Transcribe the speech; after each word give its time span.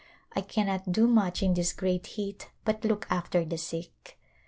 I 0.35 0.41
cannot 0.41 0.91
do 0.91 1.05
much 1.05 1.43
in 1.43 1.53
this 1.53 1.73
great 1.73 2.07
heat 2.17 2.49
but 2.65 2.83
look 2.83 3.05
after 3.11 3.45
the 3.45 3.59
sick. 3.59 4.17